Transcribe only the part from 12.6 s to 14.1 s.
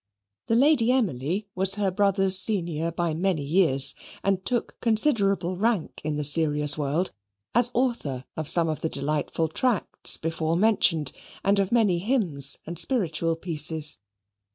and spiritual pieces.